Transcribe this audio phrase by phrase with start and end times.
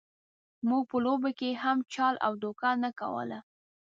[0.67, 3.39] موږ په لوبو کې هم چل او دوکه نه کوله.